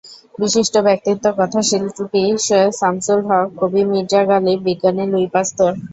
[0.35, 5.71] বিশিষ্ট ব্যক্তিত্ব—কথাশিল্পী সৈয়দ শামসুল হক, কবি মির্জা গালিব, বিজ্ঞানী লুই পাস্তুর।